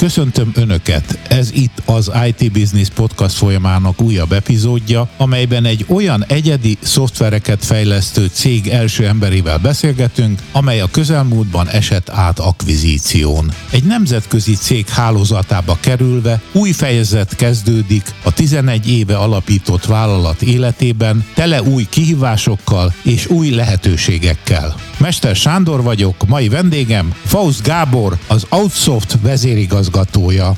[0.00, 1.18] Köszöntöm Önöket!
[1.28, 8.26] Ez itt az IT Business Podcast folyamának újabb epizódja, amelyben egy olyan egyedi szoftvereket fejlesztő
[8.32, 13.52] cég első emberével beszélgetünk, amely a közelmúltban esett át akvizíción.
[13.70, 21.62] Egy nemzetközi cég hálózatába kerülve új fejezet kezdődik a 11 éve alapított vállalat életében, tele
[21.62, 24.89] új kihívásokkal és új lehetőségekkel.
[25.00, 30.52] Mester Sándor vagyok, mai vendégem Faust Gábor, az Outsoft vezérigazgatója.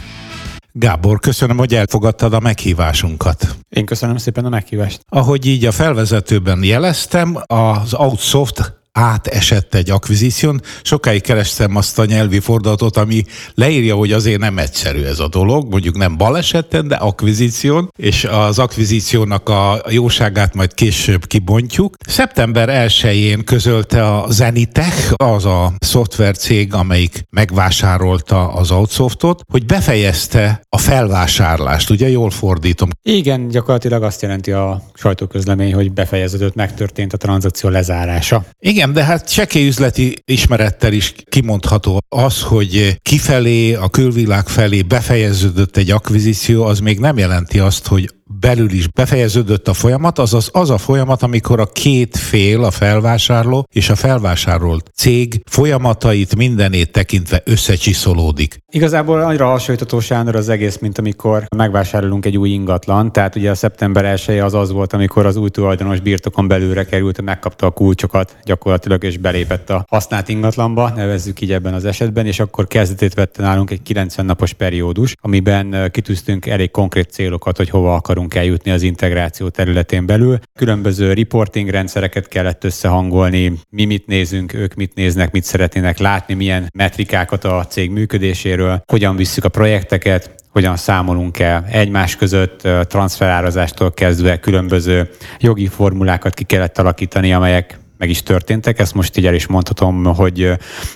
[0.73, 3.57] Gábor, köszönöm, hogy elfogadtad a meghívásunkat.
[3.69, 5.01] Én köszönöm szépen a meghívást.
[5.09, 10.61] Ahogy így a felvezetőben jeleztem, az Outsoft átesett egy akvizíción.
[10.83, 15.71] Sokáig kerestem azt a nyelvi fordulatot, ami leírja, hogy azért nem egyszerű ez a dolog,
[15.71, 21.97] mondjuk nem baleseten, de akvizíción, és az akvizíciónak a jóságát majd később kibontjuk.
[22.07, 30.79] Szeptember 1-én közölte a Zenitech, az a szoftvercég, amelyik megvásárolta az Outsoftot, hogy befejezte a
[30.79, 32.89] felvásárlást, ugye jól fordítom?
[33.03, 38.45] Igen, gyakorlatilag azt jelenti a sajtóközlemény, hogy befejeződött, megtörtént a tranzakció lezárása.
[38.59, 44.83] Igen, igen, de hát sekély üzleti ismerettel is kimondható az, hogy kifelé, a külvilág felé
[44.83, 48.11] befejeződött egy akvizíció, az még nem jelenti azt, hogy
[48.47, 53.67] belül is befejeződött a folyamat, azaz az a folyamat, amikor a két fél, a felvásárló
[53.73, 58.59] és a felvásárolt cég folyamatait mindenét tekintve összecsiszolódik.
[58.73, 63.13] Igazából annyira hasonlítható Sándor az egész, mint amikor megvásárolunk egy új ingatlan.
[63.13, 67.23] Tehát ugye a szeptember 1 az az volt, amikor az új tulajdonos birtokon belülre került,
[67.23, 72.41] megkapta a kulcsokat gyakorlatilag, és belépett a használt ingatlanba, nevezzük így ebben az esetben, és
[72.41, 77.95] akkor kezdetét vette nálunk egy 90 napos periódus, amiben kitűztünk elég konkrét célokat, hogy hova
[77.95, 80.39] akarunk eljutni az integráció területén belül.
[80.59, 86.71] Különböző reporting rendszereket kellett összehangolni, mi mit nézünk, ők mit néznek, mit szeretnének látni, milyen
[86.75, 94.39] metrikákat a cég működéséről, hogyan visszük a projekteket, hogyan számolunk el egymás között, transferárazástól kezdve
[94.39, 98.79] különböző jogi formulákat ki kellett alakítani, amelyek meg is történtek.
[98.79, 100.51] Ezt most így el is mondhatom, hogy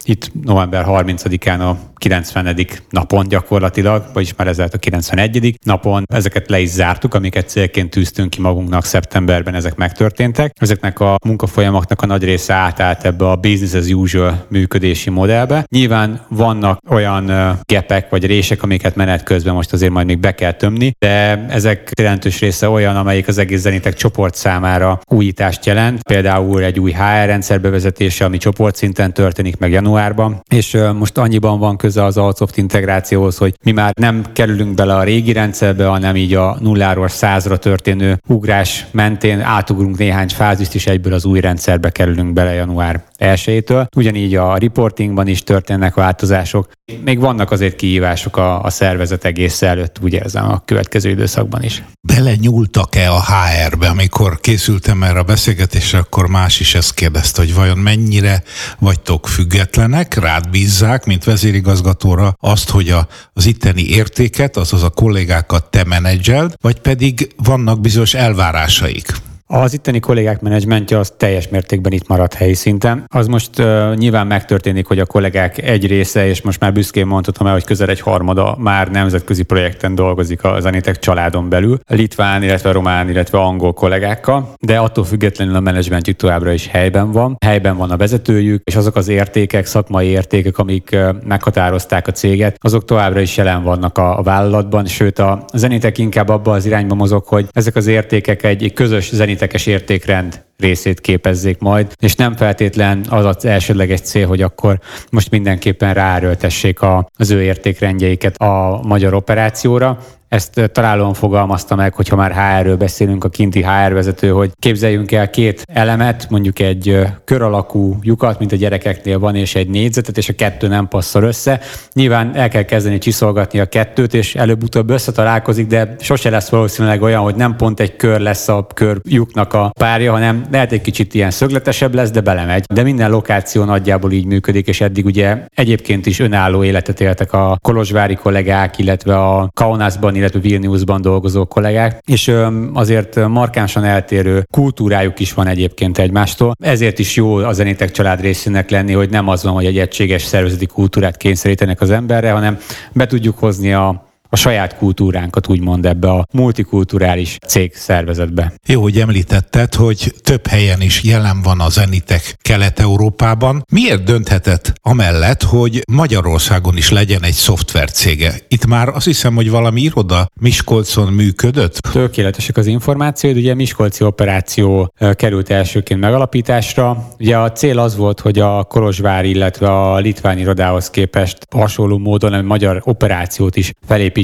[0.04, 2.56] itt november 30-án a 90.
[2.90, 5.58] napon gyakorlatilag, vagyis már ezzel a 91.
[5.64, 10.52] napon ezeket le is zártuk, amiket célként tűztünk ki magunknak szeptemberben, ezek megtörténtek.
[10.60, 15.64] Ezeknek a munkafolyamaknak a nagy része átállt ebbe a business as usual működési modellbe.
[15.68, 17.30] Nyilván vannak olyan
[17.62, 21.90] gepek vagy rések, amiket menet közben most azért majd még be kell tömni, de ezek
[21.98, 26.02] jelentős része olyan, amelyik az egész zenitek csoport számára újítást jelent.
[26.02, 31.76] Például egy új HR rendszer bevezetése, ami csoportszinten történik meg januárban, és most annyiban van
[31.76, 36.34] köze az Alcoft integrációhoz, hogy mi már nem kerülünk bele a régi rendszerbe, hanem így
[36.34, 42.32] a nulláról százra történő ugrás mentén átugrunk néhány fázist, és egyből az új rendszerbe kerülünk
[42.32, 43.86] bele január 1-től.
[43.96, 46.68] Ugyanígy a reportingban is történnek változások.
[47.04, 51.82] Még vannak azért kihívások a, a szervezet egész előtt, úgy érzem, a következő időszakban is.
[52.00, 57.54] Bele nyúltak-e a HR-be, amikor készültem erre a beszélgetésre, akkor más is ezt kérdezte, hogy
[57.54, 58.42] vajon mennyire
[58.78, 65.70] vagytok függetlenek, rád bízzák, mint vezérigazgatóra azt, hogy a, az itteni értéket, azaz a kollégákat
[65.70, 69.12] te menedzseld, vagy pedig vannak bizonyos elvárásaik?
[69.48, 73.04] Az itteni kollégák menedzsmentje az teljes mértékben itt maradt helyi szinten.
[73.08, 77.46] Az most uh, nyilván megtörténik, hogy a kollégák egy része, és most már büszkén mondhatom
[77.46, 82.72] el, hogy közel egy harmada már nemzetközi projekten dolgozik a Zenitek családon belül, litván, illetve
[82.72, 87.36] román, illetve angol kollégákkal, de attól függetlenül a menedzsmentjük továbbra is helyben van.
[87.44, 92.56] Helyben van a vezetőjük, és azok az értékek, szakmai értékek, amik uh, meghatározták a céget,
[92.60, 96.94] azok továbbra is jelen vannak a, a vállalatban, sőt a Zenitek inkább abba az irányba
[96.94, 102.14] mozog, hogy ezek az értékek egy, egy közös Zenit zenétekes értékrend részét képezzék majd, és
[102.14, 104.78] nem feltétlen az az elsődleges cél, hogy akkor
[105.10, 109.98] most mindenképpen ráerőltessék a, az ő értékrendjeiket a magyar operációra,
[110.28, 115.30] ezt találóan fogalmazta meg, hogyha már HR-ről beszélünk, a kinti HR vezető, hogy képzeljünk el
[115.30, 120.28] két elemet, mondjuk egy kör alakú lyukat, mint a gyerekeknél van, és egy négyzetet, és
[120.28, 121.60] a kettő nem passzol össze.
[121.92, 127.22] Nyilván el kell kezdeni csiszolgatni a kettőt, és előbb-utóbb összetalálkozik, de sose lesz valószínűleg olyan,
[127.22, 131.14] hogy nem pont egy kör lesz a kör lyuknak a párja, hanem lehet egy kicsit
[131.14, 132.64] ilyen szögletesebb lesz, de belemegy.
[132.74, 137.58] De minden lokáció nagyjából így működik, és eddig ugye egyébként is önálló életet éltek a
[137.62, 142.32] kolozsvári kollégák, illetve a Kaunasban, illetve Vilniusban dolgozó kollégák, és
[142.72, 146.54] azért markánsan eltérő kultúrájuk is van egyébként egymástól.
[146.58, 150.22] Ezért is jó a zenétek család részének lenni, hogy nem az van, hogy egy egységes
[150.22, 152.58] szervezeti kultúrát kényszerítenek az emberre, hanem
[152.92, 154.05] be tudjuk hozni a
[154.36, 158.52] a saját kultúránkat úgymond ebbe a multikulturális cég szervezetbe.
[158.66, 163.64] Jó, hogy említetted, hogy több helyen is jelen van a Zenitek Kelet-Európában.
[163.72, 168.34] Miért dönthetett amellett, hogy Magyarországon is legyen egy szoftvercége?
[168.48, 171.78] Itt már azt hiszem, hogy valami iroda Miskolcon működött?
[171.92, 173.36] Tökéletesek az információid.
[173.36, 177.08] Ugye Miskolci operáció került elsőként megalapításra.
[177.18, 182.32] Ugye a cél az volt, hogy a Kolozsvár, illetve a litván irodához képest hasonló módon
[182.32, 183.72] a magyar operációt is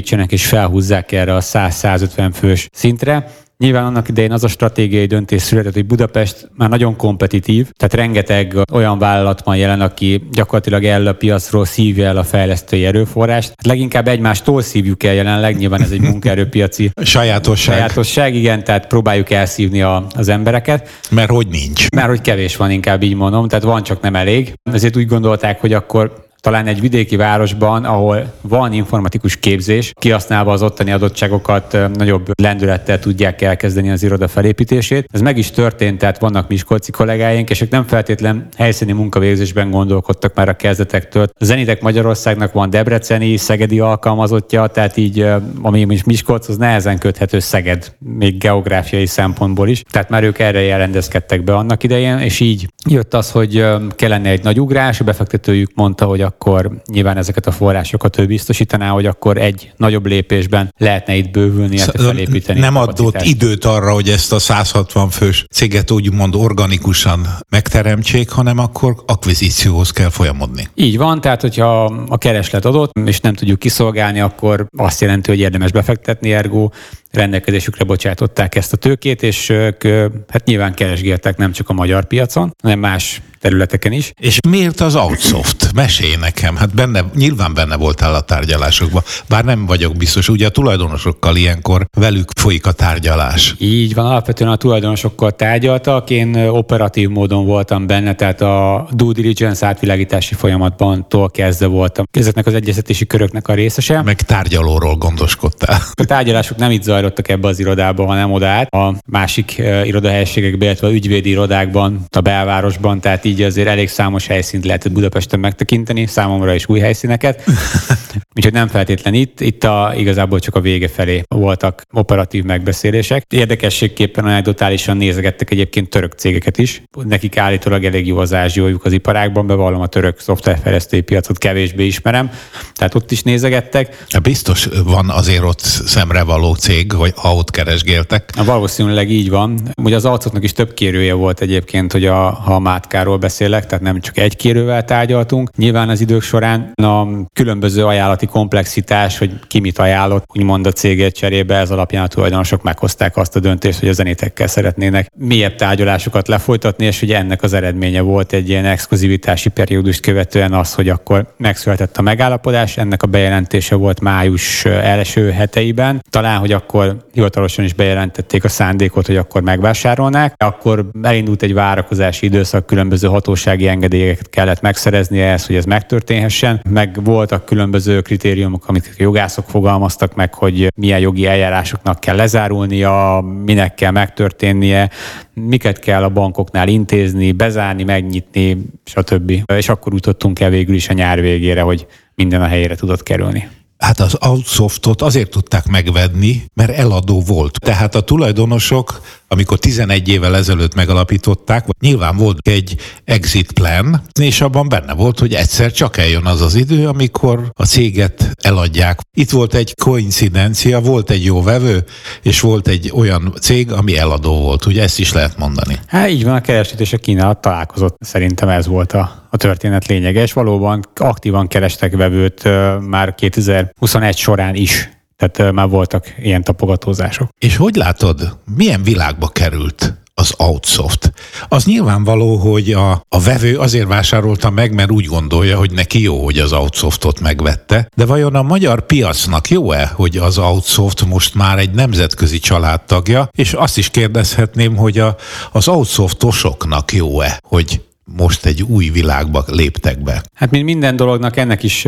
[0.03, 3.31] felépítsenek és felhúzzák erre a 100-150 fős szintre.
[3.57, 8.55] Nyilván annak idején az a stratégiai döntés született, hogy Budapest már nagyon kompetitív, tehát rengeteg
[8.71, 13.47] olyan vállalat van jelen, aki gyakorlatilag el a piacról szívja el a fejlesztői erőforrást.
[13.47, 17.75] Hát leginkább egymástól szívjuk el jelenleg, nyilván ez egy munkaerőpiaci sajátosság.
[17.75, 20.89] Sajátosság, igen, tehát próbáljuk elszívni a, az embereket.
[21.11, 21.89] Mert hogy nincs.
[21.89, 24.53] Mert hogy kevés van, inkább így mondom, tehát van, csak nem elég.
[24.71, 30.63] Ezért úgy gondolták, hogy akkor talán egy vidéki városban, ahol van informatikus képzés, kihasználva az
[30.63, 35.07] ottani adottságokat nagyobb lendülettel tudják elkezdeni az iroda felépítését.
[35.11, 40.33] Ez meg is történt, tehát vannak miskolci kollégáink, és ők nem feltétlen helyszíni munkavégzésben gondolkodtak
[40.35, 41.27] már a kezdetektől.
[41.39, 45.25] A Zenitek Magyarországnak van debreceni, szegedi alkalmazottja, tehát így,
[45.61, 49.83] ami is Miskolc, az nehezen köthető Szeged, még geográfiai szempontból is.
[49.91, 53.65] Tehát már ők erre jelentkezkedtek be annak idején, és így jött az, hogy
[53.95, 58.89] kellene egy nagy ugrás, a befektetőjük mondta, hogy akkor nyilván ezeket a forrásokat ő biztosítaná,
[58.89, 62.59] hogy akkor egy nagyobb lépésben lehetne itt bővülni, illetve felépíteni.
[62.59, 68.95] Nem adott időt arra, hogy ezt a 160 fős céget úgymond organikusan megteremtsék, hanem akkor
[69.05, 70.67] akvizícióhoz kell folyamodni.
[70.75, 75.39] Így van, tehát hogyha a kereslet adott, és nem tudjuk kiszolgálni, akkor azt jelenti, hogy
[75.39, 76.69] érdemes befektetni, ergo
[77.13, 79.83] rendelkezésükre bocsátották ezt a tőkét, és ők
[80.29, 84.13] hát nyilván keresgéltek nem csak a magyar piacon, hanem más területeken is.
[84.19, 85.71] És miért az Outsoft?
[85.73, 86.55] Mesélj nekem.
[86.55, 90.29] Hát benne, nyilván benne voltál a tárgyalásokban, bár nem vagyok biztos.
[90.29, 93.55] Ugye a tulajdonosokkal ilyenkor velük folyik a tárgyalás.
[93.59, 96.09] Így van, alapvetően a tulajdonosokkal tárgyaltak.
[96.09, 102.05] Én operatív módon voltam benne, tehát a due diligence átvilágítási folyamatban tól kezdve voltam.
[102.11, 104.01] Ezeknek az egyeztetési köröknek a részese.
[104.01, 105.81] Meg tárgyalóról gondoskodtál.
[105.93, 108.73] A tárgyalások nem itt zajlottak ebbe az irodába, hanem oda át.
[108.73, 114.27] A másik irodahelységekben, illetve a ügyvédi irodákban, a belvárosban, tehát így így azért elég számos
[114.27, 117.43] helyszínt lehetett Budapesten megtekinteni, számomra is új helyszíneket.
[118.35, 123.25] Úgyhogy nem feltétlen itt, itt a, igazából csak a vége felé voltak operatív megbeszélések.
[123.29, 126.81] Érdekességképpen anekdotálisan nézegettek egyébként török cégeket is.
[127.03, 132.31] Nekik állítólag elég jó az ázsiójuk az iparákban, bevallom a török szoftverfejlesztői piacot kevésbé ismerem,
[132.73, 134.05] tehát ott is nézegettek.
[134.21, 138.29] Biztos van azért ott szemrevaló cég, hogy ott keresgéltek.
[138.45, 139.59] Valószínűleg így van.
[139.81, 143.83] Ugye az arcoknak is több kérője volt egyébként, hogy a, ha a Mátkáról beszélek, tehát
[143.83, 145.55] nem csak egy kérővel tárgyaltunk.
[145.55, 151.15] Nyilván az idők során a különböző ajánlati komplexitás, hogy ki mit ajánlott, úgymond a cégét
[151.15, 156.27] cserébe, ez alapján a tulajdonosok meghozták azt a döntést, hogy a zenétekkel szeretnének mélyebb tárgyalásokat
[156.27, 161.33] lefolytatni, és ugye ennek az eredménye volt egy ilyen exkluzivitási periódust követően az, hogy akkor
[161.37, 166.01] megszületett a megállapodás, ennek a bejelentése volt május első heteiben.
[166.09, 166.82] Talán, hogy akkor
[167.13, 170.33] hivatalosan is bejelentették a szándékot, hogy akkor megvásárolnák.
[170.37, 176.61] Akkor elindult egy várakozási időszak különböző hatósági engedélyeket kellett megszerezni ehhez, hogy ez megtörténhessen.
[176.69, 183.73] Meg voltak különböző kritériumok, amit jogászok fogalmaztak meg, hogy milyen jogi eljárásoknak kell lezárulnia, minek
[183.73, 184.89] kell megtörténnie,
[185.33, 189.31] miket kell a bankoknál intézni, bezárni, megnyitni, stb.
[189.55, 191.85] És akkor jutottunk el végül is a nyár végére, hogy
[192.15, 193.47] minden a helyére tudott kerülni.
[193.77, 197.59] Hát az Outsoftot azért tudták megvedni, mert eladó volt.
[197.59, 202.75] Tehát a tulajdonosok, amikor 11 évvel ezelőtt megalapították, nyilván volt egy
[203.05, 207.65] exit plan, és abban benne volt, hogy egyszer csak eljön az az idő, amikor a
[207.65, 208.99] céget eladják.
[209.17, 211.83] Itt volt egy koincidencia, volt egy jó vevő,
[212.21, 214.65] és volt egy olyan cég, ami eladó volt.
[214.65, 215.79] Ugye ezt is lehet mondani.
[215.87, 217.95] Hát így van, a kereslet és a kínálat találkozott.
[217.99, 222.43] Szerintem ez volt a a történet lényege, és valóban aktívan kerestek vevőt
[222.79, 224.89] már 2021 során is.
[225.17, 227.29] Tehát már voltak ilyen tapogatózások.
[227.37, 231.13] És hogy látod, milyen világba került az Outsoft.
[231.47, 236.23] Az nyilvánvaló, hogy a, a vevő azért vásárolta meg, mert úgy gondolja, hogy neki jó,
[236.23, 241.59] hogy az Outsoftot megvette, de vajon a magyar piacnak jó-e, hogy az Outsoft most már
[241.59, 245.15] egy nemzetközi családtagja, és azt is kérdezhetném, hogy a,
[245.51, 250.23] az Outsoftosoknak jó-e, hogy most egy új világba léptek be?
[250.33, 251.87] Hát mint minden dolognak ennek is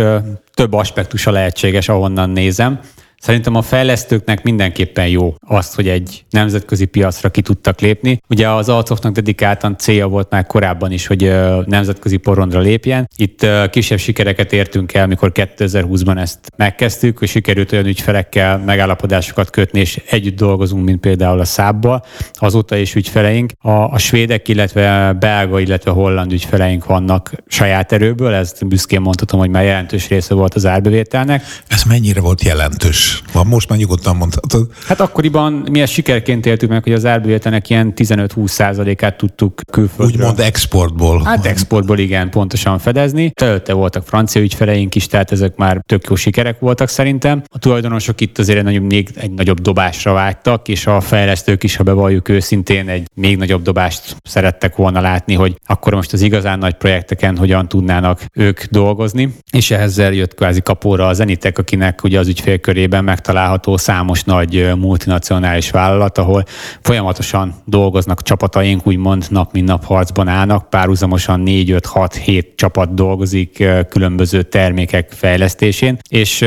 [0.54, 2.80] több aspektusa lehetséges, ahonnan nézem.
[3.26, 8.22] Szerintem a fejlesztőknek mindenképpen jó azt, hogy egy nemzetközi piacra ki tudtak lépni.
[8.30, 11.34] Ugye az Alcoftnak dedikáltan célja volt már korábban is, hogy
[11.66, 13.10] nemzetközi porondra lépjen.
[13.16, 19.80] Itt kisebb sikereket értünk el, mikor 2020-ban ezt megkezdtük, hogy sikerült olyan ügyfelekkel megállapodásokat kötni,
[19.80, 22.06] és együtt dolgozunk, mint például a Szábbal.
[22.34, 23.52] Azóta is ügyfeleink.
[23.60, 29.50] A, a svédek, illetve belga, illetve holland ügyfeleink vannak saját erőből, ezt büszkén mondhatom, hogy
[29.50, 31.44] már jelentős része volt az árbevételnek.
[31.68, 33.15] Ez mennyire volt jelentős?
[33.32, 34.68] Van most már nyugodtan mondhatod.
[34.88, 40.20] Hát akkoriban mi ezt sikerként éltük meg, hogy az árbevételnek ilyen 15-20 százalékát tudtuk külföldről.
[40.20, 41.22] Úgymond exportból.
[41.24, 43.32] Hát exportból igen, pontosan fedezni.
[43.34, 47.44] Előtte voltak francia ügyfeleink is, tehát ezek már tök jó sikerek voltak szerintem.
[47.48, 51.76] A tulajdonosok itt azért egy nagyobb, még egy nagyobb dobásra vágytak, és a fejlesztők is,
[51.76, 56.60] ha bevalljuk őszintén, egy még nagyobb dobást szerettek volna látni, hogy akkor most az igazán
[56.60, 59.36] nagy projekteken hogyan tudnának ők dolgozni.
[59.52, 65.70] És ehhez jött kvázi kapóra a Zenitek, akinek ugye az ügyfélkörében megtalálható számos nagy multinacionális
[65.72, 66.44] vállalat, ahol
[66.82, 75.12] folyamatosan dolgoznak csapataink, úgymond nap mint nap harcban állnak, párhuzamosan 4-5-6-7 csapat dolgozik különböző termékek
[75.12, 76.46] fejlesztésén, és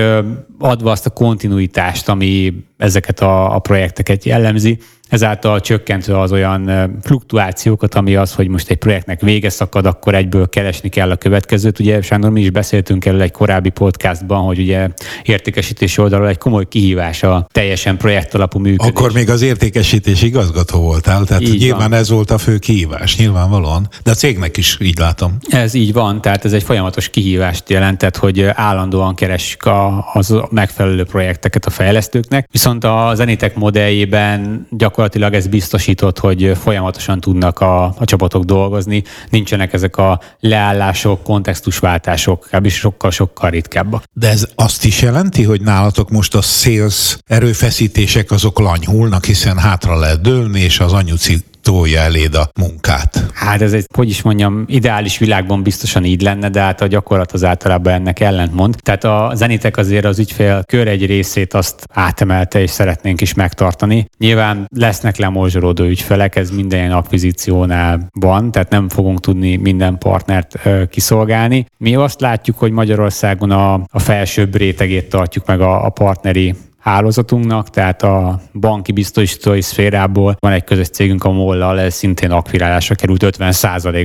[0.58, 7.94] adva azt a kontinuitást, ami ezeket a, a projekteket jellemzi, ezáltal csökkentve az olyan fluktuációkat,
[7.94, 11.78] ami az, hogy most egy projektnek vége szakad, akkor egyből keresni kell a következőt.
[11.78, 14.88] Ugye Sándor, mi is beszéltünk erről egy korábbi podcastban, hogy ugye
[15.22, 18.90] értékesítési oldalról egy komoly kihívás a teljesen projektalapú működés.
[18.90, 21.98] Akkor még az értékesítés igazgató voltál, tehát így nyilván van.
[21.98, 25.36] ez volt a fő kihívás, nyilvánvalóan, de a cégnek is így látom.
[25.48, 31.04] Ez így van, tehát ez egy folyamatos kihívást jelentett, hogy állandóan keresik a, az megfelelő
[31.04, 37.84] projekteket a fejlesztőknek, viszont a Zenitek modelljében gyakorlatilag gyakorlatilag ez biztosított, hogy folyamatosan tudnak a,
[37.84, 44.02] a csapatok dolgozni, nincsenek ezek a leállások, kontextusváltások, is sokkal-sokkal ritkábbak.
[44.12, 49.98] De ez azt is jelenti, hogy nálatok most a sales erőfeszítések azok lanyhulnak, hiszen hátra
[49.98, 53.24] lehet dőlni, és az anyuci tolja eléd a munkát.
[53.34, 57.32] Hát ez egy, hogy is mondjam, ideális világban biztosan így lenne, de hát a gyakorlat
[57.32, 58.76] az általában ennek ellentmond.
[58.82, 64.08] Tehát a zenitek azért az ügyfél kör egy részét azt átemelte, és szeretnénk is megtartani.
[64.18, 70.54] Nyilván lesznek lemorzsolódó ügyfelek, ez minden ilyen akvizíciónál van, tehát nem fogunk tudni minden partnert
[70.64, 71.66] ö, kiszolgálni.
[71.78, 76.54] Mi azt látjuk, hogy Magyarországon a, a felsőbb rétegét tartjuk meg a, a partneri
[76.88, 82.94] hálózatunknak, tehát a banki biztosítói szférából van egy közös cégünk a Mollal, ez szintén akvirálásra
[82.94, 83.52] került 50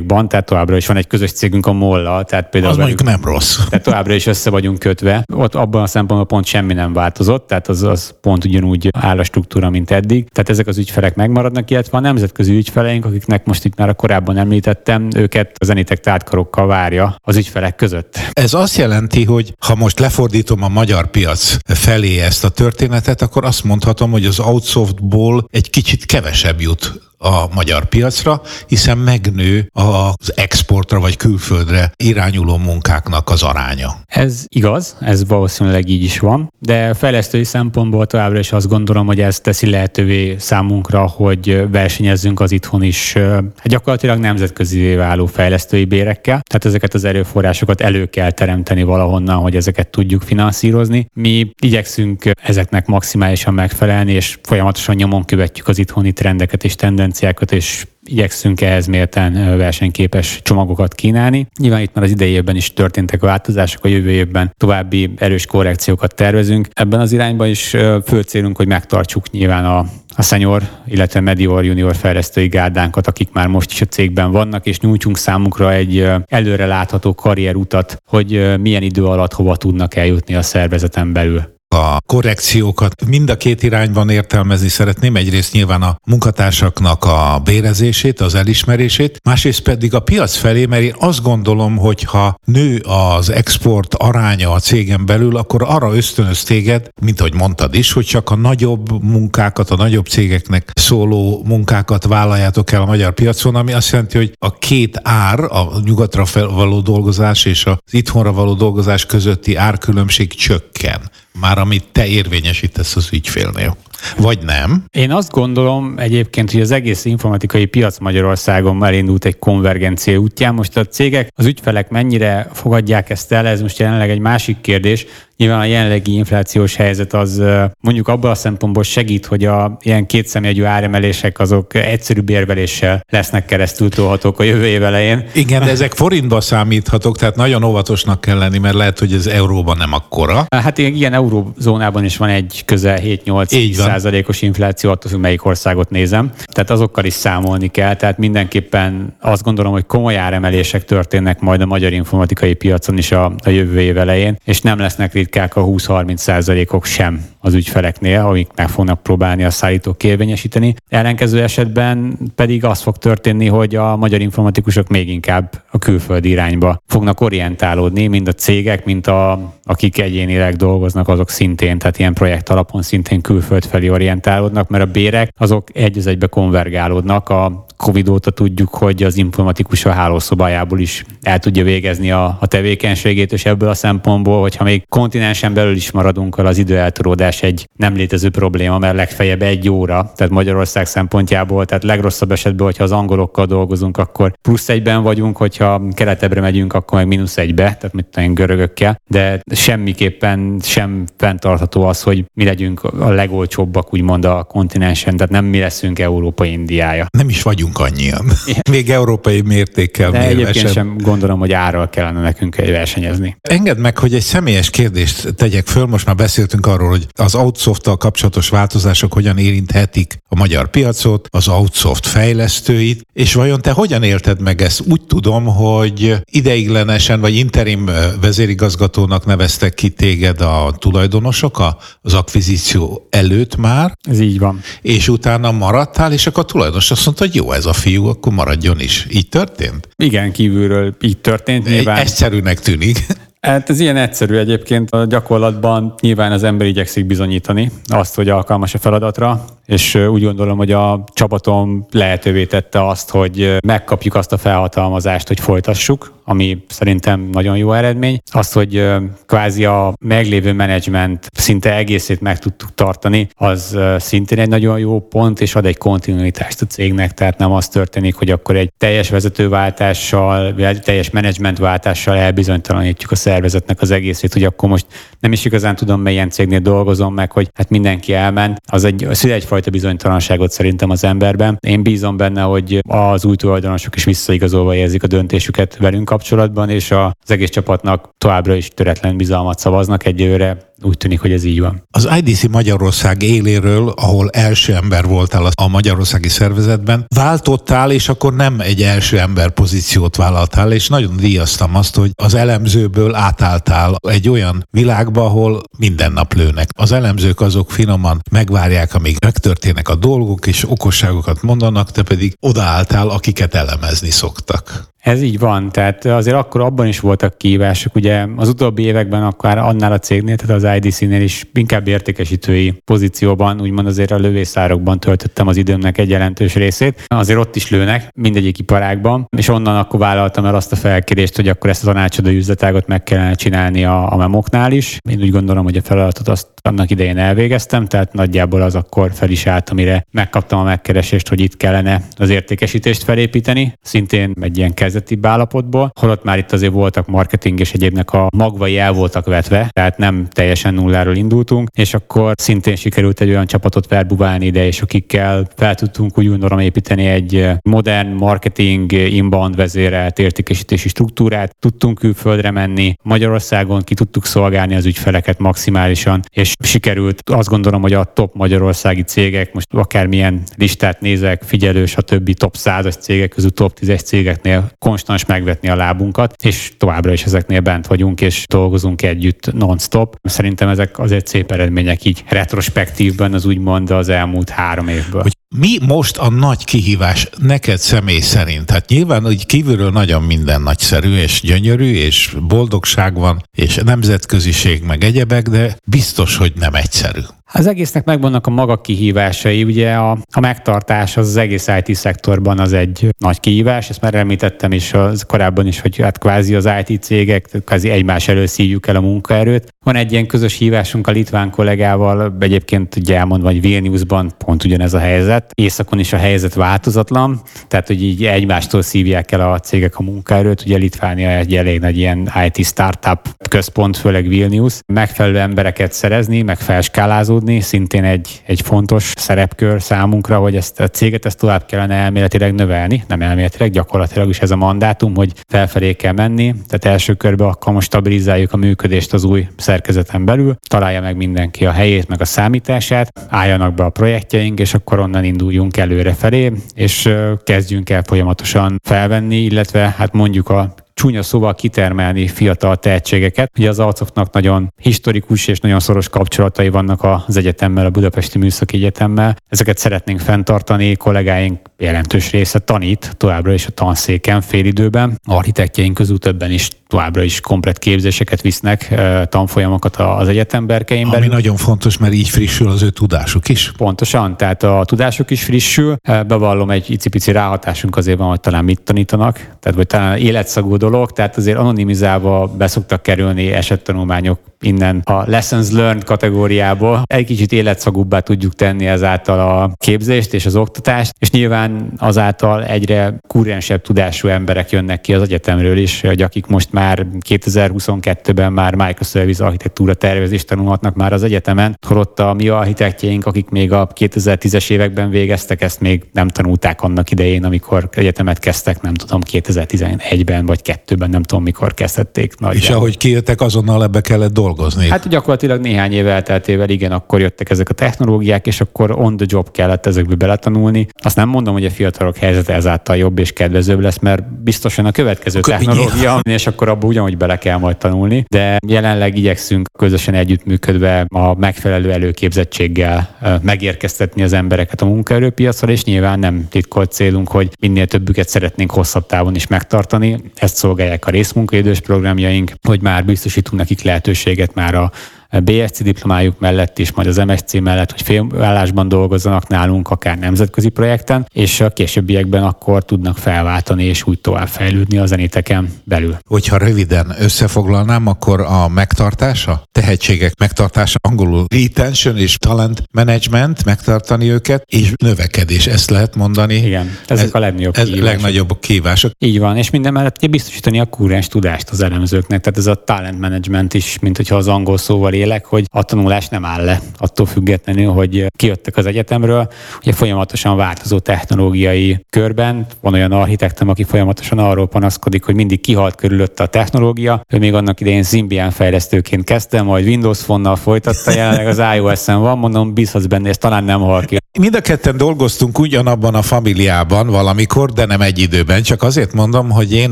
[0.07, 3.19] ban tehát továbbra is van egy közös cégünk a Mollal, tehát például az mondjuk nem
[3.23, 3.57] rossz.
[3.69, 5.23] Tehát továbbra is össze vagyunk kötve.
[5.33, 9.23] Ott abban a szempontból pont semmi nem változott, tehát az, az pont ugyanúgy áll a
[9.23, 10.29] struktúra, mint eddig.
[10.29, 14.37] Tehát ezek az ügyfelek megmaradnak, illetve a nemzetközi ügyfeleink, akiknek most itt már a korábban
[14.37, 18.19] említettem, őket a zenitek tártkarokkal várja az ügyfelek között.
[18.31, 22.72] Ez azt jelenti, hogy ha most lefordítom a magyar piac felé ezt a történetet,
[23.21, 29.69] akkor azt mondhatom, hogy az outsoftból egy kicsit kevesebb jut a magyar piacra, hiszen megnő
[29.71, 33.95] az exportra vagy külföldre irányuló munkáknak az aránya.
[34.07, 39.21] Ez igaz, ez valószínűleg így is van, de fejlesztői szempontból továbbra is azt gondolom, hogy
[39.21, 46.41] ez teszi lehetővé számunkra, hogy versenyezzünk az itthon is hát gyakorlatilag nemzetközi váló fejlesztői bérekkel,
[46.49, 51.07] tehát ezeket az erőforrásokat elő kell teremteni valahonnan, hogy ezeket tudjuk finanszírozni.
[51.13, 57.51] Mi igyekszünk ezeknek maximálisan megfelelni, és folyamatosan nyomon követjük az itthoni trendeket és tendenciákat, tendenciákat,
[57.51, 61.47] és igyekszünk ehhez méltán versenyképes csomagokat kínálni.
[61.59, 66.15] Nyilván itt már az idei évben is történtek változások, a jövő évben további erős korrekciókat
[66.15, 66.67] tervezünk.
[66.73, 67.69] Ebben az irányban is
[68.05, 73.47] fő célunk, hogy megtartsuk nyilván a, a senior, illetve medior, junior fejlesztői gárdánkat, akik már
[73.47, 79.05] most is a cégben vannak, és nyújtsunk számukra egy előre látható karrierutat, hogy milyen idő
[79.05, 85.15] alatt hova tudnak eljutni a szervezeten belül a korrekciókat mind a két irányban értelmezni szeretném.
[85.15, 90.95] Egyrészt nyilván a munkatársaknak a bérezését, az elismerését, másrészt pedig a piac felé, mert én
[90.99, 96.89] azt gondolom, hogy ha nő az export aránya a cégen belül, akkor arra ösztönöz téged,
[97.01, 102.71] mint ahogy mondtad is, hogy csak a nagyobb munkákat, a nagyobb cégeknek szóló munkákat vállaljátok
[102.71, 107.45] el a magyar piacon, ami azt jelenti, hogy a két ár, a nyugatra való dolgozás
[107.45, 113.77] és az itthonra való dolgozás közötti árkülönbség csökken már amit te érvényesítesz az ügyfélnél.
[114.17, 114.83] Vagy nem?
[114.91, 120.53] Én azt gondolom egyébként, hogy az egész informatikai piac Magyarországon elindult egy konvergencia útján.
[120.53, 125.05] Most a cégek, az ügyfelek mennyire fogadják ezt el, ez most jelenleg egy másik kérdés,
[125.37, 127.41] Nyilván a jelenlegi inflációs helyzet az
[127.79, 133.89] mondjuk abban a szempontból segít, hogy a ilyen kétszemjegyű áremelések azok egyszerűbb érveléssel lesznek keresztül
[133.89, 135.25] tolhatók a jövő év elején.
[135.33, 139.77] Igen, de ezek forintba számíthatók, tehát nagyon óvatosnak kell lenni, mert lehet, hogy ez euróban
[139.77, 140.45] nem akkora.
[140.49, 146.31] Hát ilyen eurózónában is van egy közel 7-8 százalékos infláció, attól függ, melyik országot nézem.
[146.51, 151.65] Tehát azokkal is számolni kell, tehát mindenképpen azt gondolom, hogy komoly áremelések történnek majd a
[151.65, 156.15] magyar informatikai piacon is a, a jövő év elején, és nem lesznek ritkák a 20-30
[156.15, 160.75] százalékok sem az ügyfeleknél, amik meg fognak próbálni a szállítók érvényesíteni.
[160.89, 166.81] Ellenkező esetben pedig az fog történni, hogy a magyar informatikusok még inkább a külföldi irányba
[166.87, 172.49] fognak orientálódni, mind a cégek, mint a, akik egyénileg dolgoznak, azok szintén, tehát ilyen projekt
[172.49, 178.09] alapon szintén külföld felé orientálódnak, mert a bérek azok egy az egybe konvergálódnak a Covid
[178.09, 183.45] óta tudjuk, hogy az informatikus a hálószobájából is el tudja végezni a, a tevékenységét, és
[183.45, 188.77] ebből a szempontból, hogyha még kontinensen belül is maradunk, az időeltolódás egy nem létező probléma,
[188.77, 194.33] mert legfeljebb egy óra, tehát Magyarország szempontjából, tehát legrosszabb esetben, hogyha az angolokkal dolgozunk, akkor
[194.41, 199.41] plusz egyben vagyunk, hogyha keletebbre megyünk, akkor meg mínusz egybe, tehát mit tudom, görögökkel, de
[199.55, 205.59] semmiképpen sem fenntartható az, hogy mi legyünk a legolcsóbbak, úgymond a kontinensen, tehát nem mi
[205.59, 207.05] leszünk Európa Indiája.
[207.17, 208.25] Nem is vagyunk annyian.
[208.69, 213.37] Még európai mértékkel De egyébként sem gondolom, hogy árral kellene nekünk versenyezni.
[213.41, 214.69] Engedd meg, hogy egy személyes
[215.03, 215.85] kérdést tegyek föl.
[215.85, 221.47] Most már beszéltünk arról, hogy az outsoft kapcsolatos változások hogyan érinthetik a magyar piacot, az
[221.47, 224.81] outsoft fejlesztőit, és vajon te hogyan élted meg ezt?
[224.87, 227.89] Úgy tudom, hogy ideiglenesen vagy interim
[228.21, 231.63] vezérigazgatónak neveztek ki téged a tulajdonosok
[232.01, 233.97] az akvizíció előtt már.
[234.01, 234.61] Ez így van.
[234.81, 238.33] És utána maradtál, és akkor a tulajdonos azt mondta, hogy jó, ez a fiú, akkor
[238.33, 239.07] maradjon is.
[239.11, 239.87] Így történt?
[239.95, 241.65] Igen, kívülről így történt.
[241.67, 241.97] Nyilván...
[241.97, 243.05] Egyszerűnek tűnik.
[243.43, 244.89] Hát ez ilyen egyszerű egyébként.
[244.89, 250.57] A gyakorlatban nyilván az ember igyekszik bizonyítani azt, hogy alkalmas a feladatra, és úgy gondolom,
[250.57, 257.29] hogy a csapatom lehetővé tette azt, hogy megkapjuk azt a felhatalmazást, hogy folytassuk, ami szerintem
[257.31, 258.21] nagyon jó eredmény.
[258.31, 258.87] Azt, hogy
[259.25, 265.41] kvázi a meglévő menedzsment szinte egészét meg tudtuk tartani, az szintén egy nagyon jó pont,
[265.41, 270.53] és ad egy kontinuitást a cégnek, tehát nem az történik, hogy akkor egy teljes vezetőváltással,
[270.53, 274.85] vagy egy teljes menedzsmentváltással elbizonytalanítjuk a szervezetnek az egészét, hogy akkor most
[275.19, 278.61] nem is igazán tudom, melyen cégnél dolgozom meg, hogy hát mindenki elment.
[278.65, 279.17] Az egy, az
[279.53, 281.57] egyfajta bizonytalanságot szerintem az emberben.
[281.59, 286.91] Én bízom benne, hogy az új tulajdonosok is visszaigazolva érzik a döntésüket velünk kapcsolatban, és
[286.91, 291.83] az egész csapatnak továbbra is töretlen bizalmat szavaznak egyőre úgy tűnik, hogy ez így van.
[291.91, 298.59] Az IDC Magyarország éléről, ahol első ember voltál a magyarországi szervezetben, váltottál, és akkor nem
[298.59, 304.67] egy első ember pozíciót vállaltál, és nagyon díjaztam azt, hogy az elemzőből átálltál egy olyan
[304.71, 306.69] világba, ahol minden nap lőnek.
[306.75, 313.09] Az elemzők azok finoman megvárják, amíg megtörténnek a dolgok, és okosságokat mondanak, te pedig odaálltál,
[313.09, 314.92] akiket elemezni szoktak.
[315.03, 319.57] Ez így van, tehát azért akkor abban is voltak kívások, ugye az utóbbi években akkor
[319.57, 325.47] annál a cégnél, tehát az IDC-nél is inkább értékesítői pozícióban, úgymond azért a lövészárokban töltöttem
[325.47, 327.03] az időmnek egy jelentős részét.
[327.07, 331.47] Azért ott is lőnek, mindegyik iparágban, és onnan akkor vállaltam el azt a felkérést, hogy
[331.47, 334.97] akkor ezt a tanácsadói üzletágot meg kellene csinálni a, a memoknál is.
[335.09, 339.29] Én úgy gondolom, hogy a feladatot azt annak idején elvégeztem, tehát nagyjából az akkor fel
[339.29, 343.73] is állt, amire megkaptam a megkeresést, hogy itt kellene az értékesítést felépíteni.
[343.81, 348.77] Szintén egy ilyen kezdeti állapotból, holott már itt azért voltak marketing és egyébnek a magvai
[348.77, 353.87] el voltak vetve, tehát nem teljesen nulláról indultunk, és akkor szintén sikerült egy olyan csapatot
[353.87, 360.87] verbuválni ide, és akikkel fel tudtunk úgy gondolom építeni egy modern marketing inbound vezérelt értékesítési
[360.87, 367.81] struktúrát, tudtunk külföldre menni, Magyarországon ki tudtuk szolgálni az ügyfeleket maximálisan, és sikerült azt gondolom,
[367.81, 372.33] hogy a top magyarországi cégek, most akármilyen listát nézek, figyelő, stb.
[372.33, 377.59] top 100 cégek közül top 10 cégeknél konstans megvetni a lábunkat, és továbbra is ezeknél
[377.59, 380.15] bent vagyunk, és dolgozunk együtt non-stop.
[380.21, 385.21] Szerintem ezek azért szép eredmények így retrospektívben az úgymond az elmúlt három évből.
[385.21, 388.71] Hogy mi most a nagy kihívás neked személy szerint?
[388.71, 395.03] Hát nyilván, hogy kívülről nagyon minden nagyszerű és gyönyörű, és boldogság van, és nemzetköziség meg
[395.03, 397.21] egyebek, de biztos, hogy nem egyszerű.
[397.55, 399.63] Az egésznek megvannak a maga kihívásai.
[399.63, 404.15] Ugye a, a megtartás az, az egész IT szektorban az egy nagy kihívás, ezt már
[404.15, 408.87] említettem is az korábban is, hogy hát kvázi az IT cégek kvázi egymás elő szívjuk
[408.87, 409.73] el a munkaerőt.
[409.83, 414.93] Van egy ilyen közös hívásunk a litván kollégával, egyébként ugye elmondva, hogy Vilniusban pont ugyanez
[414.93, 415.51] a helyzet.
[415.55, 420.61] Északon is a helyzet változatlan, tehát hogy így egymástól szívják el a cégek a munkaerőt.
[420.65, 424.79] Ugye Litvánia egy elég nagy ilyen IT startup központ, főleg Vilnius.
[424.93, 431.25] Megfelelő embereket szerezni, meg felskálázódni, szintén egy, egy fontos szerepkör számunkra, hogy ezt a céget
[431.25, 436.11] ezt tovább kellene elméletileg növelni, nem elméletileg, gyakorlatilag is ez a mandátum, hogy felfelé kell
[436.11, 436.53] menni.
[436.67, 441.65] Tehát első körben akkor most stabilizáljuk a működést az új szerkezeten belül, találja meg mindenki
[441.65, 446.51] a helyét, meg a számítását, álljanak be a projektjeink, és akkor onnan induljunk előre felé,
[446.75, 447.09] és
[447.43, 450.73] kezdjünk el folyamatosan felvenni, illetve hát mondjuk a
[451.03, 453.51] csúnya szóval kitermelni fiatal tehetségeket.
[453.57, 458.75] Ugye az arcoknak nagyon historikus és nagyon szoros kapcsolatai vannak az egyetemmel, a Budapesti Műszaki
[458.75, 459.35] Egyetemmel.
[459.47, 465.19] Ezeket szeretnénk fenntartani, kollégáink jelentős része tanít továbbra is a tanszéken félidőben.
[465.25, 468.93] Architektjeink közül többen is továbbra is komplet képzéseket visznek,
[469.29, 473.71] tanfolyamokat az egyetemberkeim Ami nagyon fontos, mert így frissül az ő tudásuk is.
[473.77, 475.95] Pontosan, tehát a tudásuk is frissül.
[476.03, 481.11] Bevallom, egy icipici ráhatásunk azért van, hogy talán mit tanítanak, tehát vagy talán életszagú dolog,
[481.11, 488.55] tehát azért anonimizálva beszoktak kerülni esettanulmányok innen a lessons learned kategóriából egy kicsit életszagúbbá tudjuk
[488.55, 495.01] tenni ezáltal a képzést és az oktatást, és nyilván azáltal egyre kurrensebb tudású emberek jönnek
[495.01, 501.13] ki az egyetemről is, hogy akik most már 2022-ben már microservice architektúra tervezést tanulhatnak már
[501.13, 506.03] az egyetemen, akkor ott a mi architektjeink, akik még a 2010-es években végeztek, ezt még
[506.13, 511.73] nem tanulták annak idején, amikor egyetemet kezdtek, nem tudom, 2011-ben vagy 2-ben, nem tudom, mikor
[511.73, 512.39] kezdették.
[512.39, 514.87] Nagy és ahogy kijöttek, azonnal ebbe kellett dolgozni.
[514.89, 519.25] Hát gyakorlatilag néhány év elteltével igen, akkor jöttek ezek a technológiák, és akkor on the
[519.29, 520.87] job kellett ezekbe beletanulni.
[521.03, 524.91] Azt nem mondom, hogy a fiatalok helyzete ezáltal jobb és kedvezőbb lesz, mert biztosan a
[524.91, 530.13] következő akkor technológia, és akkor abban ugyanúgy bele kell majd tanulni, de jelenleg igyekszünk közösen
[530.13, 537.49] együttműködve a megfelelő előképzettséggel megérkeztetni az embereket a munkaerőpiacra, és nyilván nem titkolt célunk, hogy
[537.59, 540.21] minél többüket szeretnénk hosszabb távon is megtartani.
[540.35, 544.91] Ezt szolgálják a részmunkaidős programjaink, hogy már biztosítunk nekik lehetőséget már a
[545.39, 551.27] BSC diplomájuk mellett is, majd az MSC mellett, hogy félállásban dolgozzanak nálunk, akár nemzetközi projekten,
[551.33, 556.17] és a későbbiekben akkor tudnak felváltani és úgy tovább fejlődni a zeniteken belül.
[556.27, 564.63] Hogyha röviden összefoglalnám, akkor a megtartása, tehetségek megtartása, angolul retention és talent management, megtartani őket,
[564.67, 566.55] és növekedés, ezt lehet mondani.
[566.55, 568.05] Igen, ezek ez, a legnagyobb ez kívások.
[568.05, 569.11] legnagyobb kívások.
[569.17, 573.19] Így van, és minden mellett biztosítani a kúrens tudást az elemzőknek, tehát ez a talent
[573.19, 577.25] management is, mint hogyha az angol szóval élek, hogy a tanulás nem áll le, attól
[577.25, 579.47] függetlenül, hogy kijöttek az egyetemről.
[579.81, 585.95] Ugye folyamatosan változó technológiai körben van olyan architektum, aki folyamatosan arról panaszkodik, hogy mindig kihalt
[585.95, 587.21] körülötte a technológia.
[587.33, 592.37] Ő még annak idején Symbian fejlesztőként kezdte, majd Windows Phone-nal folytatta, jelenleg az iOS-en van,
[592.37, 594.17] mondom, bízhatsz benne, és talán nem hal ki.
[594.39, 598.63] Mind a ketten dolgoztunk ugyanabban a familiában valamikor, de nem egy időben.
[598.63, 599.91] Csak azért mondom, hogy én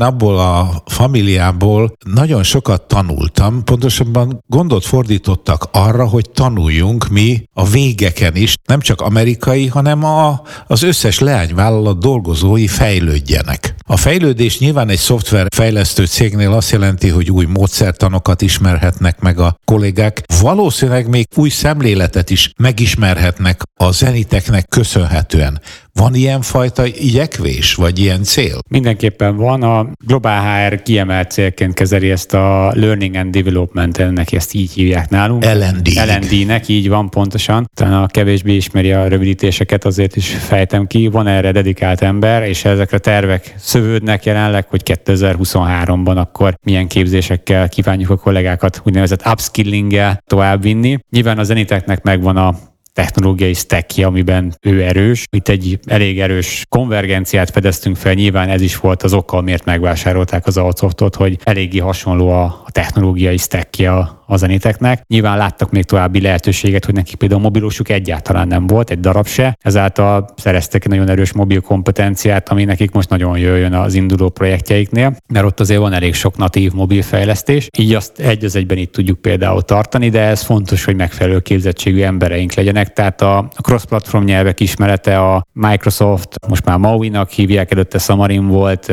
[0.00, 3.64] abból a familiából nagyon sokat tanultam.
[3.64, 4.84] Pontosabban gondot
[5.22, 11.18] fordítottak arra, hogy tanuljunk mi a végeken is, nem csak amerikai, hanem a, az összes
[11.18, 13.74] leányvállalat dolgozói fejlődjenek.
[13.86, 20.22] A fejlődés nyilván egy szoftverfejlesztő cégnél azt jelenti, hogy új módszertanokat ismerhetnek meg a kollégák.
[20.40, 25.60] Valószínűleg még új szemléletet is megismerhetnek a zeniteknek köszönhetően.
[25.94, 28.58] Van ilyen fajta igyekvés, vagy ilyen cél?
[28.68, 29.62] Mindenképpen van.
[29.62, 35.10] A Global HR kiemelt célként kezeli ezt a Learning and Development, ennek ezt így hívják
[35.10, 35.44] nálunk.
[35.44, 35.88] LND.
[36.06, 37.70] LND-nek, így van pontosan.
[37.74, 41.06] Talán a kevésbé ismeri a rövidítéseket, azért is fejtem ki.
[41.06, 48.10] Van erre dedikált ember, és ezekre tervek szövődnek jelenleg, hogy 2023-ban akkor milyen képzésekkel kívánjuk
[48.10, 50.98] a kollégákat úgynevezett upskilling-el továbbvinni.
[51.10, 52.54] Nyilván a zeniteknek megvan a
[52.92, 55.26] technológiai stackje, amiben ő erős.
[55.30, 60.46] Itt egy elég erős konvergenciát fedeztünk fel, nyilván ez is volt az okkal, miért megvásárolták
[60.46, 63.90] az Alsoftot, hogy eléggé hasonló a technológiai stackje
[64.32, 65.02] a, zenéteknek.
[65.06, 69.56] Nyilván láttak még további lehetőséget, hogy nekik például mobilosuk egyáltalán nem volt, egy darab se.
[69.60, 75.16] Ezáltal szereztek egy nagyon erős mobil kompetenciát, ami nekik most nagyon jöjjön az induló projektjeiknél,
[75.32, 77.68] mert ott azért van elég sok natív mobil fejlesztés.
[77.78, 82.02] Így azt egy az egyben itt tudjuk például tartani, de ez fontos, hogy megfelelő képzettségű
[82.02, 82.92] embereink legyenek.
[82.92, 88.92] Tehát a cross-platform nyelvek ismerete a Microsoft, most már Maui-nak hívják, előtte Xamarin volt,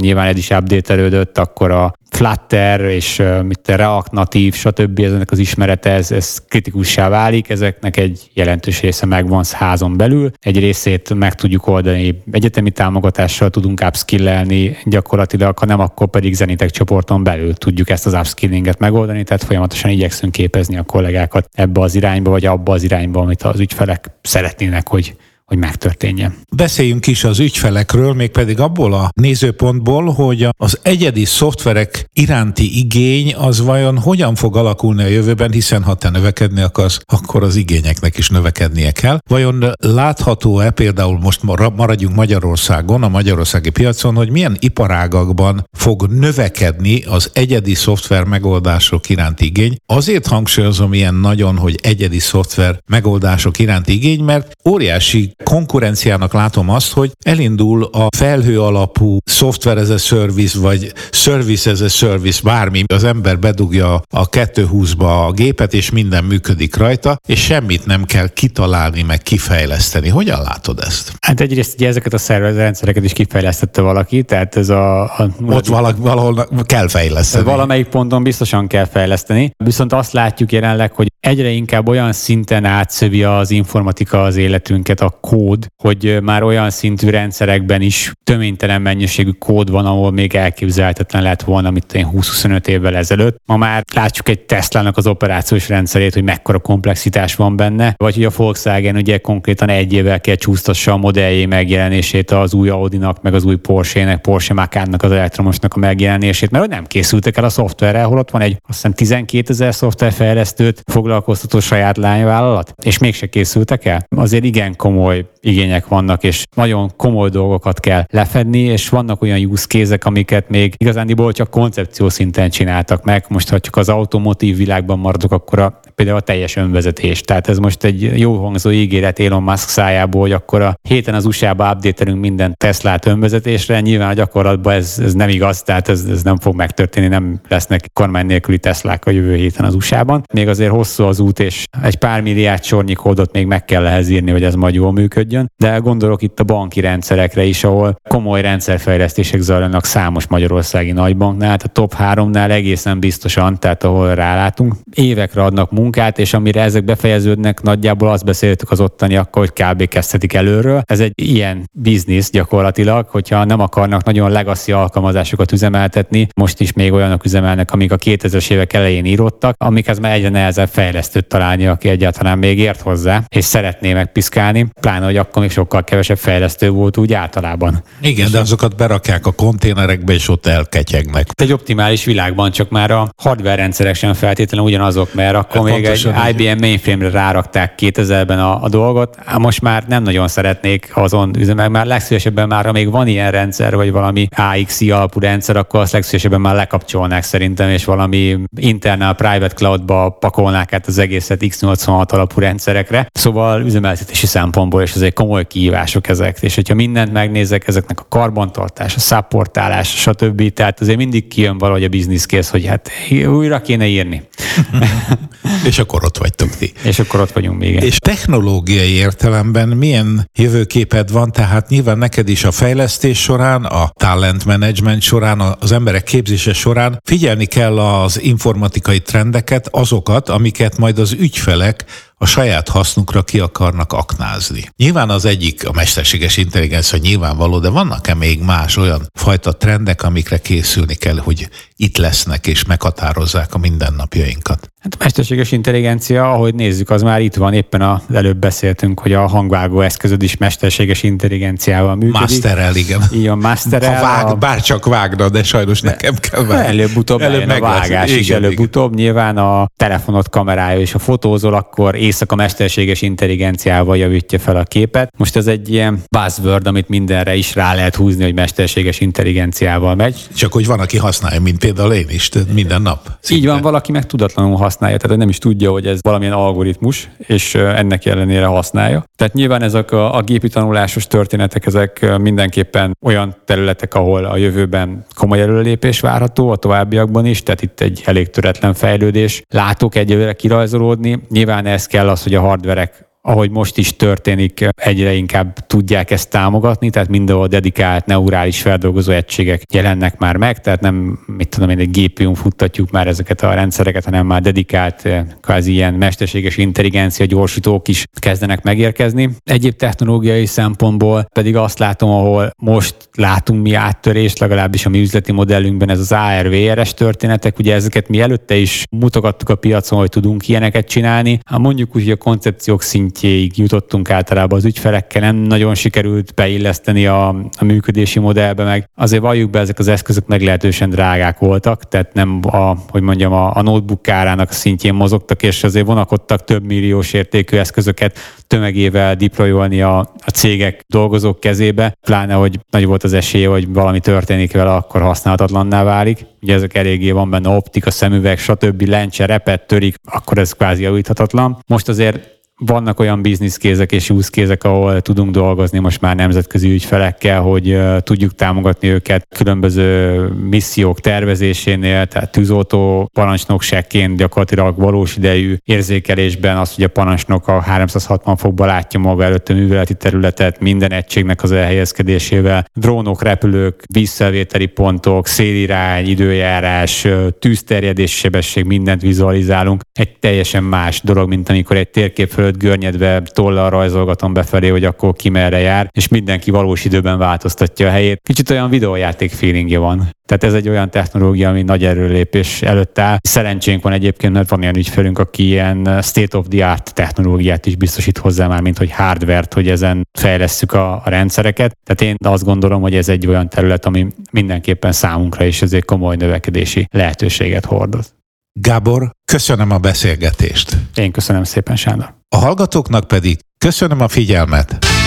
[0.00, 5.00] nyilván ez is update akkor a Flutter és mit React natív, stb.
[5.00, 10.58] ezeknek az ismerete, ez, ez kritikussá válik, ezeknek egy jelentős része megvan házon belül, egy
[10.58, 17.24] részét meg tudjuk oldani egyetemi támogatással, tudunk upskillelni gyakorlatilag, ha nem, akkor pedig Zenitek csoporton
[17.24, 22.30] belül tudjuk ezt az upskillinget megoldani, tehát folyamatosan igyekszünk képezni a kollégákat ebbe az irányba,
[22.30, 25.16] vagy abba az irányba, amit az ügyfelek szeretnének, hogy
[25.48, 26.34] hogy megtörténjen.
[26.56, 33.60] Beszéljünk is az ügyfelekről, mégpedig abból a nézőpontból, hogy az egyedi szoftverek iránti igény az
[33.60, 38.28] vajon hogyan fog alakulni a jövőben, hiszen ha te növekedni akarsz, akkor az igényeknek is
[38.28, 39.18] növekednie kell.
[39.28, 41.42] Vajon látható-e például most
[41.76, 49.44] maradjunk Magyarországon, a magyarországi piacon, hogy milyen iparágakban fog növekedni az egyedi szoftver megoldások iránti
[49.44, 49.76] igény?
[49.86, 56.92] Azért hangsúlyozom ilyen nagyon, hogy egyedi szoftver megoldások iránti igény, mert óriási konkurenciának látom azt,
[56.92, 62.84] hogy elindul a felhő alapú software as a service, vagy service as a service, bármi,
[62.86, 68.28] az ember bedugja a 220-ba a gépet, és minden működik rajta, és semmit nem kell
[68.28, 70.08] kitalálni, meg kifejleszteni.
[70.08, 71.12] Hogyan látod ezt?
[71.20, 75.02] Hát egyrészt ugye ezeket a szervezrendszereket is kifejlesztette valaki, tehát ez a...
[75.02, 77.44] a Ott valaki, valahol kell fejleszteni.
[77.44, 83.22] Valamelyik ponton biztosan kell fejleszteni, viszont azt látjuk jelenleg, hogy egyre inkább olyan szinten átszövi
[83.22, 89.70] az informatika az életünket, a kód, hogy már olyan szintű rendszerekben is töménytelen mennyiségű kód
[89.70, 93.36] van, ahol még elképzelhetetlen lett volna, mint én 20-25 évvel ezelőtt.
[93.46, 98.24] Ma már látjuk egy Tesla-nak az operációs rendszerét, hogy mekkora komplexitás van benne, vagy hogy
[98.24, 103.34] a Volkswagen ugye konkrétan egy évvel kell csúsztassa a modelljé megjelenését az új Audi-nak, meg
[103.34, 108.06] az új Porsche-nek, Porsche Macan-nak az elektromosnak a megjelenését, mert nem készültek el a szoftverrel,
[108.06, 113.84] hol ott van egy azt hiszem 12 ezer szoftverfejlesztőt foglalkoztató saját lányvállalat, és mégse készültek
[113.84, 114.06] el.
[114.16, 119.66] Azért igen komoly igények vannak, és nagyon komoly dolgokat kell lefedni, és vannak olyan use
[119.66, 123.24] case amiket még igazándiból csak koncepció szinten csináltak meg.
[123.28, 127.20] Most, ha csak az automotív világban maradok, akkor a, például a teljes önvezetés.
[127.20, 131.24] Tehát ez most egy jó hangzó ígéret Elon Musk szájából, hogy akkor a héten az
[131.24, 133.80] USA-ba update minden Teslát önvezetésre.
[133.80, 137.90] Nyilván a gyakorlatban ez, ez nem igaz, tehát ez, ez nem fog megtörténni, nem lesznek
[137.92, 140.22] kormány nélküli Teslák a jövő héten az USA-ban.
[140.32, 144.08] Még azért hosszú az út, és egy pár milliárd sornyi kódot még meg kell ehhez
[144.08, 145.52] írni, hogy ez majd jól működjön.
[145.56, 151.62] De gondolok itt a banki rendszerekre is, ahol komoly rendszerfejlesztések zajlanak számos magyarországi nagybanknál, hát
[151.62, 154.74] a top 3-nál egészen biztosan, tehát ahol rálátunk.
[154.94, 159.88] Évekre adnak munkát, és amire ezek befejeződnek, nagyjából azt beszéltük az ottaniakkal, hogy kb.
[159.88, 160.82] kezdhetik előről.
[160.84, 166.92] Ez egy ilyen biznisz gyakorlatilag, hogyha nem akarnak nagyon legacy alkalmazásokat üzemeltetni, most is még
[166.92, 171.88] olyanok üzemelnek, amik a 2000-es évek elején írottak, amikhez már egyre nehezebb fejlesztőt találni, aki
[171.88, 176.96] egyáltalán még ért hozzá, és szeretné megpiszkálni, pláne, hogy akkor még sokkal kevesebb fejlesztő volt
[176.96, 177.82] úgy általában.
[178.00, 181.28] Igen, de azokat berakják a konténerekbe, és ott elketyegnek.
[181.34, 186.08] Egy optimális világban csak már a hardware rendszerek sem feltétlenül ugyanazok, mert akkor még egy
[186.28, 191.86] IBM mainframe-re rárakták 2000-ben a, a dolgot, most már nem nagyon szeretnék azon üzemel, már
[191.86, 196.40] legszívesebben már, ha még van ilyen rendszer, vagy valami AXI alapú rendszer, akkor azt legszívesebben
[196.40, 203.06] már lekapcsolnák szerintem, és valami internal private cloudba pakolnák át az egészet X86 alapú rendszerekre.
[203.12, 206.38] Szóval üzemeltetési szempontból is ez egy komoly kihívások ezek.
[206.40, 210.52] És hogyha mindent megnézek, ezeknek a karbantartás, a szapportálás, stb.
[210.52, 212.90] Tehát azért mindig kijön valahogy a bizniszkész, hogy hát
[213.26, 214.28] újra kéne írni.
[215.68, 216.72] és akkor ott vagytok ti.
[216.82, 217.82] És akkor ott vagyunk még.
[217.82, 221.32] És technológiai értelemben milyen jövőképed van?
[221.32, 227.00] Tehát nyilván neked is a fejlesztés során, a talent management során, az emberek képzése során
[227.04, 231.84] figyelni kell az informatikai trendeket, azokat, amiket majd az ügyfelek
[232.18, 234.70] a saját hasznukra ki akarnak aknázni.
[234.76, 240.38] Nyilván az egyik a mesterséges intelligencia nyilvánvaló, de vannak-e még más olyan fajta trendek, amikre
[240.38, 244.72] készülni kell, hogy itt lesznek és meghatározzák a mindennapjainkat?
[244.78, 249.12] Hát a mesterséges intelligencia, ahogy nézzük, az már itt van, éppen az előbb beszéltünk, hogy
[249.12, 252.20] a hangvágó eszközöd is mesterséges intelligenciával működik.
[252.20, 253.02] Masterel, igen.
[253.10, 253.94] Igen, masterel.
[253.94, 254.34] Ha vág, a...
[254.34, 256.66] bár csak vágna, de sajnos de nekem kell vágni.
[256.66, 258.94] Előbb-utóbb előbb a vágás is, előbb-utóbb.
[258.94, 265.12] Nyilván a telefonot kamerája és a fotózol, akkor éjszaka mesterséges intelligenciával javítja fel a képet.
[265.16, 270.26] Most ez egy ilyen buzzword, amit mindenre is rá lehet húzni, hogy mesterséges intelligenciával megy.
[270.34, 273.00] Csak hogy van, aki használja, mint például én is, minden nap.
[273.20, 273.42] Szinte.
[273.42, 277.54] Így van, valaki meg tudatlanul használja, tehát nem is tudja, hogy ez valamilyen algoritmus, és
[277.54, 279.04] ennek ellenére használja.
[279.16, 285.04] Tehát nyilván ezek a, a gépi tanulásos történetek, ezek mindenképpen olyan területek, ahol a jövőben
[285.14, 289.42] komoly előlépés várható, a továbbiakban is, tehát itt egy elég töretlen fejlődés.
[289.48, 291.22] Látok egyelőre kirajzolódni.
[291.28, 296.30] Nyilván ez kell az, hogy a hardverek ahogy most is történik, egyre inkább tudják ezt
[296.30, 301.78] támogatni, tehát mindenhol dedikált neurális feldolgozó egységek jelennek már meg, tehát nem, mit tudom én,
[301.78, 307.26] egy GPU-n futtatjuk már ezeket a rendszereket, hanem már dedikált, eh, kvázi ilyen mesterséges intelligencia
[307.26, 309.30] gyorsítók is kezdenek megérkezni.
[309.44, 315.32] Egyéb technológiai szempontból pedig azt látom, ahol most látunk mi áttörést, legalábbis a mi üzleti
[315.32, 320.48] modellünkben ez az ARVRS történetek, ugye ezeket mi előtte is mutogattuk a piacon, hogy tudunk
[320.48, 321.38] ilyeneket csinálni.
[321.46, 322.82] Ha mondjuk úgy, hogy a koncepciók
[323.18, 329.22] szintjéig jutottunk általában az ügyfelekkel, nem nagyon sikerült beilleszteni a, a működési modellbe, meg azért
[329.22, 333.62] valljuk be, ezek az eszközök meglehetősen drágák voltak, tehát nem a, hogy mondjam, a, a
[333.62, 340.30] notebook árának szintjén mozogtak, és azért vonakodtak több milliós értékű eszközöket tömegével deployolni a, a
[340.34, 345.82] cégek dolgozók kezébe, pláne, hogy nagy volt az esélye, hogy valami történik vele, akkor használhatatlanná
[345.82, 346.26] válik.
[346.42, 348.82] Ugye ezek eléggé van benne optika, szemüveg, stb.
[348.82, 351.58] lencse, repet, törik, akkor ez kvázi javíthatatlan.
[351.66, 357.78] Most azért vannak olyan bizniszkézek és use ahol tudunk dolgozni most már nemzetközi ügyfelekkel, hogy
[358.00, 366.84] tudjuk támogatni őket különböző missziók tervezésénél, tehát tűzoltó parancsnokságként gyakorlatilag valós idejű érzékelésben az, hogy
[366.84, 372.64] a parancsnok a 360 fokba látja maga előtt a műveleti területet, minden egységnek az elhelyezkedésével,
[372.74, 377.06] drónok, repülők, vízszelvételi pontok, szélirány, időjárás,
[377.38, 379.82] tűzterjedés, sebesség, mindent vizualizálunk.
[379.92, 384.84] Egy teljesen más dolog, mint amikor egy térkép föl előtt görnyedve tollal rajzolgatom befelé, hogy
[384.84, 388.20] akkor ki merre jár, és mindenki valós időben változtatja a helyét.
[388.22, 390.08] Kicsit olyan videójáték feelingje van.
[390.26, 393.16] Tehát ez egy olyan technológia, ami nagy erőlépés előtt áll.
[393.20, 397.76] Szerencsénk van egyébként, mert van ilyen ügyfelünk, aki ilyen state of the art technológiát is
[397.76, 401.76] biztosít hozzá már, mint hogy hardware hogy ezen fejlesszük a, a rendszereket.
[401.84, 406.16] Tehát én azt gondolom, hogy ez egy olyan terület, ami mindenképpen számunkra is azért komoly
[406.16, 408.17] növekedési lehetőséget hordoz.
[408.60, 410.76] Gábor, köszönöm a beszélgetést.
[410.94, 412.14] Én köszönöm szépen, Sándor.
[412.28, 414.97] A hallgatóknak pedig köszönöm a figyelmet.